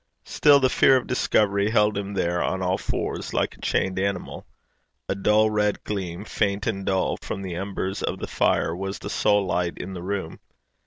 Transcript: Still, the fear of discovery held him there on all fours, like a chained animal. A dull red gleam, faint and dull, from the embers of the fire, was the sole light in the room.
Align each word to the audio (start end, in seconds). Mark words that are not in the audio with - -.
Still, 0.25 0.59
the 0.59 0.67
fear 0.67 0.97
of 0.97 1.05
discovery 1.05 1.69
held 1.69 1.95
him 1.95 2.15
there 2.15 2.41
on 2.41 2.63
all 2.63 2.79
fours, 2.79 3.35
like 3.35 3.55
a 3.55 3.61
chained 3.61 3.99
animal. 3.99 4.47
A 5.07 5.13
dull 5.13 5.51
red 5.51 5.83
gleam, 5.83 6.25
faint 6.25 6.65
and 6.65 6.83
dull, 6.83 7.17
from 7.17 7.43
the 7.43 7.53
embers 7.53 8.01
of 8.01 8.17
the 8.17 8.25
fire, 8.25 8.75
was 8.75 8.97
the 8.97 9.11
sole 9.11 9.45
light 9.45 9.77
in 9.77 9.93
the 9.93 10.01
room. 10.01 10.39